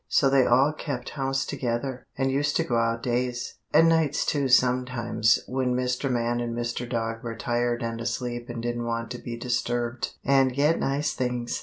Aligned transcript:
So 0.07 0.31
they 0.31 0.47
all 0.47 0.73
kept 0.73 1.09
house 1.11 1.45
together, 1.45 2.07
and 2.17 2.31
used 2.31 2.55
to 2.55 2.63
go 2.63 2.75
out 2.75 3.03
days 3.03 3.59
(and 3.71 3.87
nights, 3.87 4.25
too, 4.25 4.47
sometimes, 4.47 5.37
when 5.45 5.75
Mr. 5.75 6.09
Man 6.09 6.39
and 6.39 6.57
Mr. 6.57 6.89
Dog 6.89 7.21
were 7.21 7.35
tired 7.35 7.83
and 7.83 8.01
asleep 8.01 8.49
and 8.49 8.63
didn't 8.63 8.85
want 8.85 9.11
to 9.11 9.19
be 9.19 9.37
disturbed) 9.37 10.15
and 10.25 10.55
get 10.55 10.79
nice 10.79 11.13
things. 11.13 11.59